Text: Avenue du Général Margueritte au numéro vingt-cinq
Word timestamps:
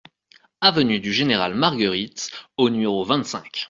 Avenue 0.61 0.99
du 0.99 1.13
Général 1.13 1.53
Margueritte 1.53 2.31
au 2.57 2.71
numéro 2.71 3.03
vingt-cinq 3.03 3.59